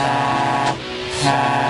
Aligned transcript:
Ha. 0.00 0.74
Ha. 1.24 1.69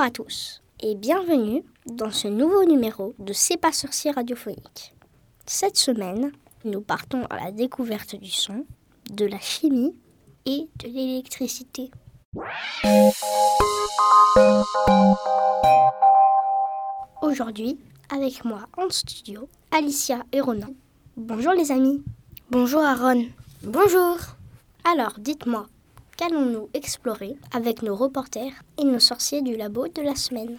Bonjour 0.00 0.08
à 0.08 0.24
tous 0.24 0.62
et 0.82 0.94
bienvenue 0.94 1.62
dans 1.84 2.10
ce 2.10 2.26
nouveau 2.26 2.64
numéro 2.64 3.12
de 3.18 3.34
C'est 3.34 3.58
pas 3.58 3.70
sorcier 3.70 4.10
radiophonique. 4.10 4.94
Cette 5.44 5.76
semaine, 5.76 6.32
nous 6.64 6.80
partons 6.80 7.26
à 7.28 7.36
la 7.36 7.52
découverte 7.52 8.16
du 8.16 8.30
son, 8.30 8.64
de 9.10 9.26
la 9.26 9.38
chimie 9.40 9.94
et 10.46 10.70
de 10.78 10.86
l'électricité. 10.88 11.90
Aujourd'hui, 17.20 17.78
avec 18.08 18.42
moi 18.46 18.60
en 18.78 18.88
studio, 18.88 19.50
Alicia 19.70 20.24
et 20.32 20.40
Ronan. 20.40 20.72
Bonjour 21.18 21.52
les 21.52 21.72
amis. 21.72 22.02
Bonjour 22.50 22.80
Aaron. 22.80 23.26
Bonjour. 23.64 24.16
Alors, 24.90 25.18
dites-moi, 25.18 25.66
qu'allons-nous 26.20 26.68
explorer 26.74 27.34
avec 27.50 27.80
nos 27.80 27.96
reporters 27.96 28.52
et 28.76 28.84
nos 28.84 28.98
sorciers 28.98 29.40
du 29.40 29.56
labo 29.56 29.88
de 29.88 30.02
la 30.02 30.14
semaine? 30.14 30.58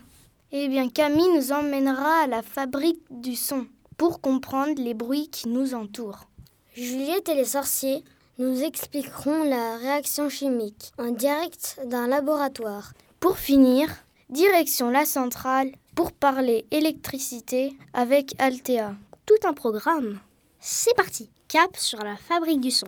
Eh 0.52 0.68
bien, 0.68 0.90
Camille 0.90 1.36
nous 1.36 1.52
emmènera 1.52 2.24
à 2.24 2.28
la 2.28 2.42
fabrique 2.42 3.04
du 3.12 3.36
son 3.36 3.68
pour 3.96 4.22
comprendre 4.22 4.82
les 4.82 4.96
bruits 4.96 5.30
qui 5.30 5.50
nous 5.50 5.76
entourent. 5.76 6.26
Juliette 6.76 7.30
et 7.30 7.36
les 7.36 7.46
sorciers 7.46 8.04
nous 8.40 8.64
expliqueront 8.64 9.44
la 9.44 9.78
réaction 9.78 10.30
chimique 10.30 10.94
en 10.98 11.12
direct 11.12 11.80
d'un 11.86 12.08
laboratoire. 12.08 12.94
Pour 13.20 13.38
finir, 13.38 13.88
direction 14.32 14.90
la 14.90 15.06
centrale 15.06 15.72
pour 15.94 16.12
parler 16.12 16.66
électricité 16.72 17.74
avec 17.94 18.34
Altea. 18.40 18.96
Tout 19.28 19.48
un 19.48 19.54
programme. 19.54 20.20
C'est 20.64 20.96
parti 20.96 21.28
Cap 21.48 21.76
sur 21.76 22.04
la 22.04 22.16
fabrique 22.16 22.62
du 22.62 22.70
son. 22.70 22.86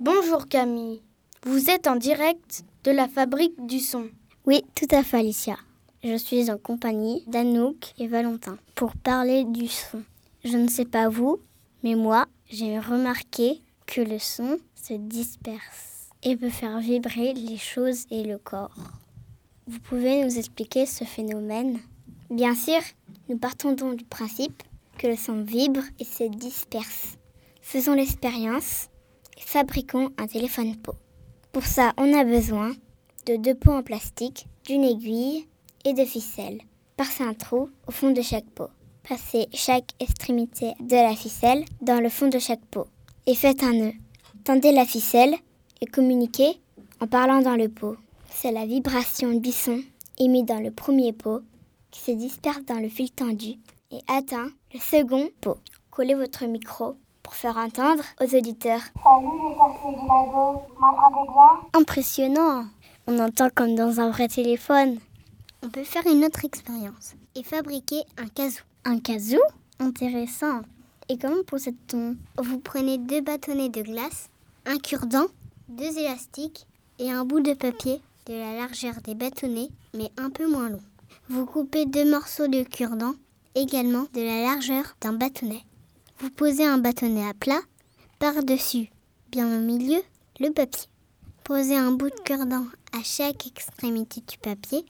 Bonjour 0.00 0.46
Camille, 0.48 1.00
vous 1.44 1.70
êtes 1.70 1.86
en 1.86 1.96
direct 1.96 2.62
de 2.84 2.90
la 2.90 3.08
fabrique 3.08 3.64
du 3.64 3.80
son. 3.80 4.10
Oui, 4.44 4.62
tout 4.74 4.86
à 4.90 5.02
fait 5.02 5.16
Alicia. 5.16 5.56
Je 6.02 6.14
suis 6.16 6.50
en 6.50 6.58
compagnie 6.58 7.24
d'Anouk 7.26 7.94
et 7.96 8.06
Valentin 8.06 8.58
pour 8.74 8.92
parler 8.96 9.44
du 9.44 9.66
son. 9.66 10.02
Je 10.44 10.58
ne 10.58 10.68
sais 10.68 10.84
pas 10.84 11.08
vous, 11.08 11.40
mais 11.82 11.94
moi, 11.94 12.26
j'ai 12.50 12.78
remarqué 12.78 13.62
que 13.86 14.02
le 14.02 14.18
son 14.18 14.58
se 14.74 14.92
disperse 14.92 16.10
et 16.22 16.36
peut 16.36 16.50
faire 16.50 16.80
vibrer 16.80 17.32
les 17.32 17.56
choses 17.56 18.04
et 18.10 18.24
le 18.24 18.36
corps. 18.36 18.76
Vous 19.66 19.80
pouvez 19.80 20.22
nous 20.22 20.36
expliquer 20.36 20.84
ce 20.84 21.04
phénomène? 21.04 21.80
Bien 22.30 22.54
sûr, 22.54 22.80
nous 23.28 23.36
partons 23.36 23.72
donc 23.72 23.96
du 23.96 24.04
principe 24.04 24.62
que 24.98 25.06
le 25.06 25.16
son 25.16 25.42
vibre 25.42 25.82
et 25.98 26.04
se 26.04 26.24
disperse. 26.24 27.16
Faisons 27.60 27.94
l'expérience 27.94 28.88
et 29.36 29.42
fabriquons 29.42 30.10
un 30.16 30.26
téléphone 30.26 30.74
pot. 30.76 30.94
Pour 31.52 31.64
ça, 31.64 31.92
on 31.98 32.12
a 32.12 32.24
besoin 32.24 32.72
de 33.26 33.36
deux 33.36 33.54
pots 33.54 33.72
en 33.72 33.82
plastique, 33.82 34.46
d'une 34.64 34.84
aiguille 34.84 35.46
et 35.84 35.92
de 35.92 36.04
ficelles. 36.04 36.60
Passez 36.96 37.22
un 37.22 37.34
trou 37.34 37.68
au 37.86 37.92
fond 37.92 38.10
de 38.10 38.22
chaque 38.22 38.48
pot. 38.50 38.70
Passez 39.08 39.46
chaque 39.52 39.90
extrémité 40.00 40.72
de 40.80 40.96
la 40.96 41.14
ficelle 41.14 41.64
dans 41.82 42.00
le 42.00 42.08
fond 42.08 42.28
de 42.28 42.38
chaque 42.38 42.64
pot 42.70 42.86
et 43.26 43.34
faites 43.34 43.62
un 43.62 43.72
nœud. 43.72 43.92
Tendez 44.44 44.72
la 44.72 44.86
ficelle 44.86 45.34
et 45.80 45.86
communiquez 45.86 46.58
en 47.00 47.06
parlant 47.06 47.42
dans 47.42 47.56
le 47.56 47.68
pot. 47.68 47.96
C'est 48.30 48.52
la 48.52 48.64
vibration 48.64 49.34
du 49.34 49.52
son 49.52 49.80
émis 50.18 50.44
dans 50.44 50.60
le 50.60 50.70
premier 50.70 51.12
pot 51.12 51.42
qui 51.94 52.00
se 52.00 52.10
disperse 52.10 52.64
dans 52.66 52.80
le 52.80 52.88
fil 52.88 53.10
tendu 53.12 53.54
et 53.92 54.00
atteint 54.08 54.50
le 54.74 54.80
second 54.80 55.28
pot. 55.40 55.58
Collez 55.92 56.14
votre 56.14 56.44
micro 56.44 56.96
pour 57.22 57.34
faire 57.34 57.56
entendre 57.56 58.02
aux 58.20 58.36
auditeurs. 58.36 58.80
Salut 59.00 59.28
les 59.30 59.92
du 59.92 60.06
lago, 60.08 60.62
m'entendez 60.80 61.30
bien 61.30 61.80
Impressionnant 61.80 62.66
On 63.06 63.18
entend 63.20 63.48
comme 63.54 63.76
dans 63.76 64.00
un 64.00 64.10
vrai 64.10 64.26
téléphone. 64.26 64.98
On 65.62 65.68
peut 65.68 65.84
faire 65.84 66.04
une 66.08 66.24
autre 66.24 66.44
expérience 66.44 67.14
et 67.36 67.44
fabriquer 67.44 68.02
un 68.18 68.26
kazoo. 68.26 68.64
Un 68.84 68.98
kazoo 68.98 69.40
Intéressant. 69.78 70.62
Et 71.08 71.16
comment 71.16 71.44
procède-t-on? 71.46 72.16
Vous 72.42 72.58
prenez 72.58 72.98
deux 72.98 73.20
bâtonnets 73.20 73.68
de 73.68 73.82
glace, 73.82 74.30
un 74.66 74.78
cure-dent, 74.78 75.26
deux 75.68 75.96
élastiques 75.96 76.66
et 76.98 77.12
un 77.12 77.24
bout 77.24 77.40
de 77.40 77.54
papier 77.54 78.00
de 78.26 78.34
la 78.34 78.56
largeur 78.56 78.94
des 79.04 79.14
bâtonnets 79.14 79.68
mais 79.94 80.10
un 80.16 80.30
peu 80.30 80.50
moins 80.50 80.70
long. 80.70 80.82
Vous 81.30 81.46
coupez 81.46 81.86
deux 81.86 82.04
morceaux 82.04 82.48
de 82.48 82.64
cure-dent 82.64 83.14
également 83.54 84.06
de 84.12 84.20
la 84.20 84.42
largeur 84.42 84.94
d'un 85.00 85.14
bâtonnet. 85.14 85.62
Vous 86.18 86.28
posez 86.28 86.66
un 86.66 86.76
bâtonnet 86.76 87.26
à 87.26 87.32
plat, 87.32 87.60
par-dessus, 88.18 88.90
bien 89.32 89.46
au 89.46 89.60
milieu, 89.62 90.02
le 90.38 90.50
papier. 90.50 90.86
Posez 91.42 91.76
un 91.76 91.92
bout 91.92 92.10
de 92.10 92.20
cure-dent 92.26 92.66
à 92.92 93.02
chaque 93.02 93.46
extrémité 93.46 94.20
du 94.20 94.36
papier. 94.36 94.84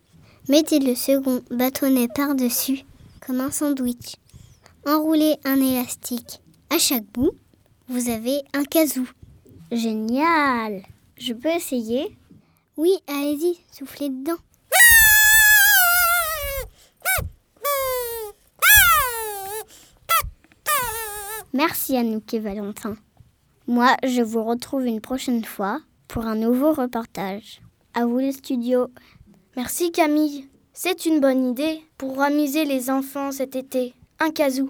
Mettez 0.48 0.80
le 0.80 0.96
second 0.96 1.40
bâtonnet 1.52 2.08
par-dessus, 2.08 2.80
comme 3.24 3.40
un 3.40 3.52
sandwich. 3.52 4.16
Enroulez 4.86 5.36
un 5.44 5.60
élastique 5.60 6.40
à 6.68 6.78
chaque 6.78 7.06
bout. 7.12 7.30
Vous 7.86 8.08
avez 8.08 8.42
un 8.54 8.64
kazoo. 8.64 9.06
Génial 9.70 10.82
Je 11.16 11.32
peux 11.32 11.50
essayer? 11.50 12.16
Oui, 12.76 12.90
allez-y, 13.06 13.60
soufflez 13.70 14.08
dedans. 14.08 14.38
Merci 21.54 21.96
Anouk 21.96 22.34
et 22.34 22.40
Valentin. 22.40 22.96
Moi, 23.68 23.94
je 24.02 24.22
vous 24.22 24.42
retrouve 24.42 24.86
une 24.86 25.00
prochaine 25.00 25.44
fois 25.44 25.78
pour 26.08 26.26
un 26.26 26.34
nouveau 26.34 26.72
reportage. 26.72 27.62
À 27.94 28.06
vous 28.06 28.18
le 28.18 28.32
studio. 28.32 28.88
Merci 29.56 29.92
Camille. 29.92 30.48
C'est 30.72 31.06
une 31.06 31.20
bonne 31.20 31.50
idée 31.50 31.80
pour 31.96 32.20
amuser 32.20 32.64
les 32.64 32.90
enfants 32.90 33.30
cet 33.30 33.54
été. 33.54 33.94
Un 34.18 34.32
kazoo. 34.32 34.68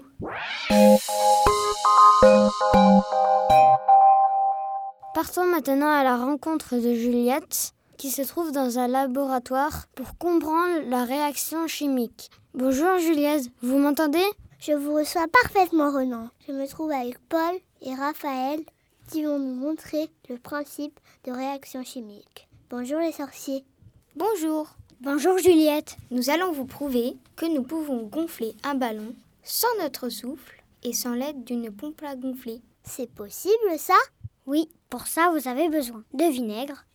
Partons 5.15 5.47
maintenant 5.47 5.89
à 5.89 6.03
la 6.03 6.17
rencontre 6.17 6.75
de 6.75 6.93
Juliette 6.93 7.71
qui 7.97 8.11
se 8.11 8.21
trouve 8.21 8.51
dans 8.51 8.77
un 8.77 8.87
laboratoire 8.87 9.87
pour 9.95 10.19
comprendre 10.19 10.87
la 10.87 11.03
réaction 11.03 11.65
chimique. 11.65 12.29
Bonjour 12.53 12.99
Juliette, 12.99 13.49
vous 13.63 13.79
m'entendez? 13.79 14.23
Je 14.65 14.73
vous 14.73 14.95
reçois 14.95 15.27
parfaitement 15.27 15.91
Renan. 15.91 16.29
Je 16.47 16.51
me 16.51 16.65
trouve 16.65 16.91
avec 16.91 17.19
Paul 17.29 17.53
et 17.83 17.93
Raphaël 17.93 18.61
qui 19.11 19.23
vont 19.23 19.37
nous 19.37 19.53
montrer 19.53 20.09
le 20.27 20.39
principe 20.39 20.99
de 21.25 21.31
réaction 21.31 21.83
chimique. 21.83 22.47
Bonjour 22.71 22.97
les 22.97 23.11
sorciers. 23.11 23.63
Bonjour. 24.15 24.75
Bonjour 25.01 25.37
Juliette. 25.37 25.97
Nous 26.09 26.31
allons 26.31 26.51
vous 26.51 26.65
prouver 26.65 27.15
que 27.35 27.45
nous 27.45 27.61
pouvons 27.61 28.07
gonfler 28.07 28.55
un 28.63 28.73
ballon 28.73 29.13
sans 29.43 29.67
notre 29.81 30.09
souffle 30.09 30.63
et 30.81 30.93
sans 30.93 31.13
l'aide 31.13 31.43
d'une 31.43 31.69
pompe 31.69 32.01
à 32.01 32.15
gonfler. 32.15 32.59
C'est 32.83 33.11
possible 33.11 33.77
ça? 33.77 33.93
Oui, 34.47 34.67
pour 34.89 35.05
ça 35.05 35.29
vous 35.29 35.47
avez 35.47 35.69
besoin 35.69 36.03
de 36.15 36.23
vinaigre, 36.23 36.85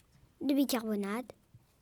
de 0.40 0.54
bicarbonate, 0.54 1.36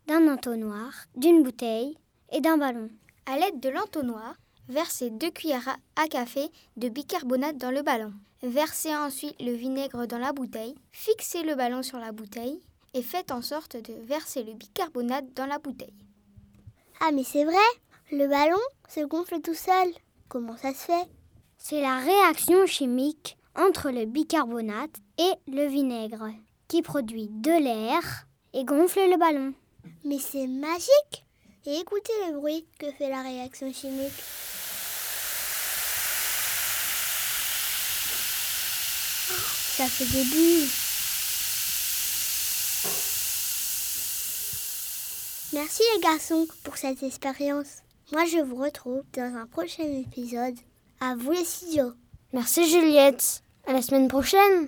d'un 0.06 0.30
entonnoir, 0.30 0.92
d'une 1.16 1.42
bouteille 1.42 1.96
et 2.30 2.42
d'un 2.42 2.58
ballon. 2.58 2.90
À 3.24 3.38
l'aide 3.38 3.60
de 3.60 3.70
l'entonnoir, 3.70 4.34
versez 4.68 5.10
deux 5.10 5.30
cuillères 5.30 5.78
à 5.96 6.08
café 6.08 6.50
de 6.76 6.88
bicarbonate 6.88 7.58
dans 7.58 7.70
le 7.70 7.82
ballon. 7.82 8.12
Versez 8.42 8.94
ensuite 8.94 9.40
le 9.40 9.52
vinaigre 9.52 10.06
dans 10.06 10.18
la 10.18 10.32
bouteille, 10.32 10.74
fixez 10.92 11.42
le 11.42 11.54
ballon 11.54 11.82
sur 11.82 11.98
la 11.98 12.12
bouteille 12.12 12.60
et 12.94 13.02
faites 13.02 13.32
en 13.32 13.42
sorte 13.42 13.76
de 13.76 13.94
verser 14.04 14.44
le 14.44 14.54
bicarbonate 14.54 15.34
dans 15.34 15.46
la 15.46 15.58
bouteille. 15.58 15.94
Ah 17.00 17.10
mais 17.12 17.24
c'est 17.24 17.44
vrai, 17.44 17.56
le 18.12 18.26
ballon 18.28 18.60
se 18.88 19.00
gonfle 19.00 19.40
tout 19.40 19.54
seul. 19.54 19.92
Comment 20.28 20.56
ça 20.56 20.72
se 20.72 20.84
fait? 20.84 21.08
C'est 21.56 21.80
la 21.80 21.98
réaction 21.98 22.66
chimique 22.66 23.36
entre 23.56 23.90
le 23.90 24.04
bicarbonate 24.04 24.96
et 25.18 25.32
le 25.48 25.66
vinaigre 25.66 26.30
qui 26.68 26.82
produit 26.82 27.28
de 27.28 27.50
l'air 27.50 28.26
et 28.52 28.64
gonfle 28.64 29.10
le 29.10 29.18
ballon. 29.18 29.54
Mais 30.04 30.18
c'est 30.18 30.46
magique 30.46 31.24
Et 31.66 31.78
écoutez 31.78 32.12
le 32.26 32.38
bruit 32.38 32.66
que 32.78 32.90
fait 32.92 33.08
la 33.08 33.22
réaction 33.22 33.72
chimique. 33.72 34.12
Ça 39.78 39.86
fait 39.86 40.06
des 40.06 40.24
bulles. 40.24 40.68
Merci 45.52 45.82
les 45.94 46.02
garçons 46.02 46.48
pour 46.64 46.76
cette 46.76 47.00
expérience. 47.04 47.84
Moi 48.10 48.24
je 48.24 48.38
vous 48.38 48.56
retrouve 48.56 49.04
dans 49.12 49.36
un 49.36 49.46
prochain 49.46 49.84
épisode. 49.84 50.56
À 50.98 51.14
vous 51.14 51.30
les 51.30 51.44
studios. 51.44 51.92
Merci 52.32 52.68
Juliette. 52.68 53.44
À 53.68 53.72
la 53.72 53.80
semaine 53.80 54.08
prochaine. 54.08 54.66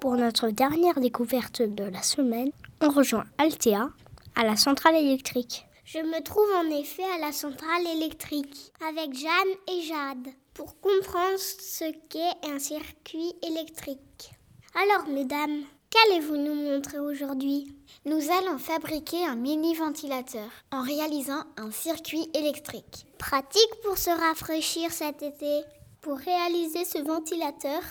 Pour 0.00 0.16
notre 0.16 0.48
dernière 0.48 1.00
découverte 1.00 1.60
de 1.60 1.84
la 1.84 2.02
semaine, 2.02 2.50
on 2.80 2.88
rejoint 2.88 3.26
Altea 3.36 3.90
à 4.36 4.44
la 4.44 4.56
centrale 4.56 4.96
électrique. 4.96 5.66
Je 5.84 5.98
me 5.98 6.22
trouve 6.22 6.50
en 6.56 6.74
effet 6.74 7.04
à 7.04 7.18
la 7.18 7.30
centrale 7.30 7.86
électrique 7.86 8.72
avec 8.88 9.12
Jeanne 9.12 9.54
et 9.68 9.82
Jade 9.82 10.32
pour 10.54 10.80
comprendre 10.80 11.38
ce 11.38 11.84
qu'est 12.08 12.50
un 12.50 12.58
circuit 12.58 13.34
électrique. 13.46 14.32
Alors 14.74 15.06
mesdames, 15.08 15.62
qu'allez-vous 15.90 16.38
nous 16.38 16.54
montrer 16.54 16.98
aujourd'hui? 16.98 17.76
Nous 18.06 18.30
allons 18.30 18.56
fabriquer 18.56 19.26
un 19.26 19.36
mini 19.36 19.74
ventilateur 19.74 20.48
en 20.72 20.80
réalisant 20.80 21.42
un 21.58 21.70
circuit 21.70 22.30
électrique. 22.32 23.04
Pratique 23.18 23.74
pour 23.84 23.98
se 23.98 24.10
rafraîchir 24.10 24.90
cet 24.90 25.22
été. 25.22 25.64
Pour 26.00 26.16
réaliser 26.16 26.86
ce 26.86 26.98
ventilateur, 26.98 27.82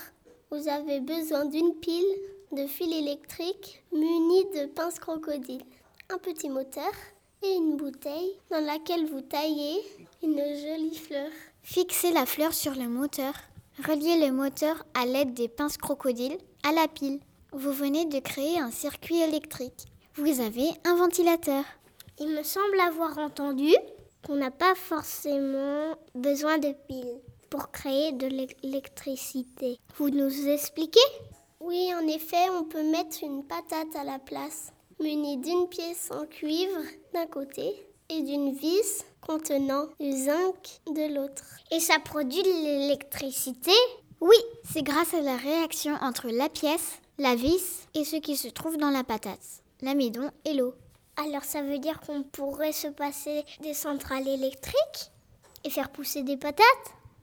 vous 0.50 0.66
avez 0.66 0.98
besoin 0.98 1.44
d'une 1.44 1.74
pile, 1.76 2.02
de 2.50 2.66
fil 2.66 2.92
électrique 2.92 3.84
munis 3.92 4.46
de 4.56 4.66
pinces 4.66 4.98
crocodile, 4.98 5.62
un 6.10 6.18
petit 6.18 6.48
moteur 6.48 6.92
et 7.44 7.56
une 7.56 7.76
bouteille 7.76 8.32
dans 8.50 8.64
laquelle 8.64 9.06
vous 9.06 9.20
taillez 9.20 9.80
une 10.22 10.38
jolie 10.38 10.96
fleur. 10.96 11.30
Fixez 11.62 12.12
la 12.12 12.26
fleur 12.26 12.54
sur 12.54 12.74
le 12.74 12.88
moteur. 12.88 13.34
Reliez 13.86 14.26
le 14.26 14.32
moteur 14.32 14.84
à 14.94 15.04
l'aide 15.04 15.34
des 15.34 15.48
pinces 15.48 15.76
crocodiles 15.76 16.38
à 16.62 16.72
la 16.72 16.88
pile. 16.88 17.20
Vous 17.52 17.72
venez 17.72 18.06
de 18.06 18.18
créer 18.20 18.58
un 18.58 18.70
circuit 18.70 19.20
électrique. 19.20 19.86
Vous 20.14 20.40
avez 20.40 20.68
un 20.84 20.96
ventilateur. 20.96 21.64
Il 22.18 22.28
me 22.28 22.42
semble 22.42 22.80
avoir 22.80 23.18
entendu 23.18 23.74
qu'on 24.24 24.36
n'a 24.36 24.50
pas 24.50 24.74
forcément 24.74 25.96
besoin 26.14 26.58
de 26.58 26.72
piles 26.88 27.20
pour 27.50 27.70
créer 27.70 28.12
de 28.12 28.26
l'électricité. 28.26 29.78
Vous 29.96 30.10
nous 30.10 30.48
expliquez? 30.48 31.00
Oui, 31.60 31.90
en 31.94 32.06
effet, 32.06 32.50
on 32.58 32.64
peut 32.64 32.82
mettre 32.82 33.22
une 33.22 33.44
patate 33.44 33.96
à 33.96 34.04
la 34.04 34.18
place, 34.18 34.72
munie 35.04 35.36
d'une 35.36 35.68
pièce 35.68 36.08
en 36.10 36.24
cuivre 36.24 36.80
d'un 37.12 37.26
côté 37.26 37.86
et 38.08 38.22
d'une 38.22 38.54
vis 38.54 39.04
contenant 39.20 39.86
du 40.00 40.10
zinc 40.10 40.80
de 40.86 41.14
l'autre. 41.14 41.44
Et 41.70 41.78
ça 41.78 41.98
produit 41.98 42.42
de 42.42 42.48
l'électricité? 42.48 43.70
Oui, 44.22 44.36
c'est 44.72 44.82
grâce 44.82 45.12
à 45.12 45.20
la 45.20 45.36
réaction 45.36 45.92
entre 46.00 46.28
la 46.28 46.48
pièce, 46.48 47.00
la 47.18 47.34
vis 47.34 47.86
et 47.94 48.04
ce 48.04 48.16
qui 48.16 48.38
se 48.38 48.48
trouve 48.48 48.78
dans 48.78 48.88
la 48.88 49.04
patate, 49.04 49.62
l'amidon 49.82 50.30
et 50.46 50.54
l'eau. 50.54 50.72
Alors 51.16 51.44
ça 51.44 51.60
veut 51.60 51.78
dire 51.78 52.00
qu'on 52.00 52.22
pourrait 52.22 52.72
se 52.72 52.88
passer 52.88 53.44
des 53.60 53.74
centrales 53.74 54.26
électriques 54.26 55.10
et 55.64 55.70
faire 55.70 55.90
pousser 55.90 56.22
des 56.22 56.38
patates? 56.38 56.64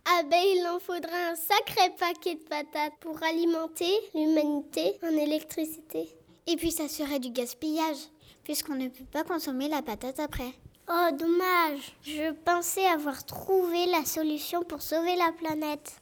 Ah 0.06 0.22
ben 0.24 0.40
il 0.40 0.68
en 0.68 0.80
faudra 0.80 1.32
un 1.32 1.36
sacré 1.36 1.90
paquet 1.98 2.36
de 2.36 2.44
patates 2.48 2.94
pour 3.00 3.22
alimenter 3.24 3.92
l'humanité 4.14 5.00
en 5.04 5.18
électricité. 5.18 6.10
Et 6.48 6.56
puis 6.56 6.72
ça 6.72 6.88
serait 6.88 7.20
du 7.20 7.30
gaspillage, 7.32 8.10
puisqu'on 8.44 8.76
ne 8.76 8.88
peut 8.88 9.06
pas 9.12 9.24
consommer 9.24 9.70
la 9.70 9.82
patate 9.82 10.20
après. 10.20 10.54
Oh 10.90 11.10
dommage, 11.18 11.96
je 12.04 12.34
pensais 12.44 12.86
avoir 12.86 13.26
trouvé 13.26 13.86
la 13.86 14.04
solution 14.04 14.64
pour 14.64 14.82
sauver 14.82 15.16
la 15.16 15.32
planète. 15.32 16.02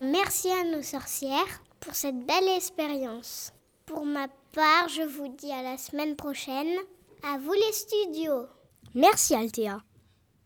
Merci 0.00 0.50
à 0.50 0.64
nos 0.64 0.82
sorcières 0.82 1.62
pour 1.80 1.94
cette 1.94 2.18
belle 2.26 2.48
expérience. 2.56 3.52
Pour 3.86 4.04
ma 4.04 4.28
part, 4.52 4.88
je 4.88 5.02
vous 5.02 5.28
dis 5.28 5.50
à 5.50 5.62
la 5.62 5.78
semaine 5.78 6.14
prochaine. 6.14 6.78
À 7.22 7.38
vous 7.38 7.52
les 7.52 7.72
studios. 7.72 8.46
Merci 8.94 9.34
Althea. 9.34 9.82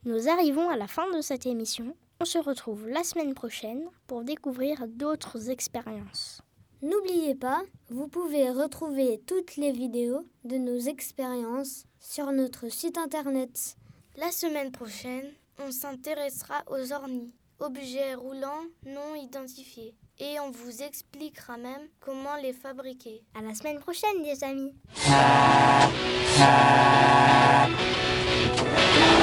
Nous 0.04 0.28
arrivons 0.28 0.68
à 0.70 0.76
la 0.76 0.86
fin 0.86 1.10
de 1.14 1.20
cette 1.20 1.46
émission. 1.46 1.94
On 2.20 2.24
se 2.24 2.38
retrouve 2.38 2.88
la 2.88 3.04
semaine 3.04 3.34
prochaine 3.34 3.84
pour 4.06 4.22
découvrir 4.22 4.86
d'autres 4.88 5.50
expériences. 5.50 6.40
N'oubliez 6.84 7.34
pas, 7.34 7.62
vous 7.88 8.08
pouvez 8.08 8.50
retrouver 8.50 9.18
toutes 9.26 9.56
les 9.56 9.72
vidéos 9.72 10.26
de 10.44 10.58
nos 10.58 10.78
expériences 10.78 11.86
sur 11.98 12.30
notre 12.30 12.68
site 12.68 12.98
internet. 12.98 13.78
La 14.18 14.30
semaine 14.30 14.70
prochaine, 14.70 15.32
on 15.66 15.70
s'intéressera 15.70 16.62
aux 16.66 16.92
ornis, 16.92 17.32
objets 17.58 18.14
roulants 18.14 18.66
non 18.84 19.14
identifiés, 19.14 19.94
et 20.18 20.38
on 20.40 20.50
vous 20.50 20.82
expliquera 20.82 21.56
même 21.56 21.88
comment 22.00 22.36
les 22.42 22.52
fabriquer. 22.52 23.22
À 23.34 23.40
la 23.40 23.54
semaine 23.54 23.78
prochaine, 23.78 24.22
les 24.22 24.44
amis. 24.44 24.74